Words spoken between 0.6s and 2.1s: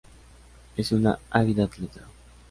Es una ávida atleta.